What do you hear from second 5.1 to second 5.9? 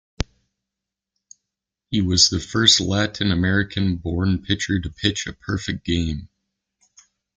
a perfect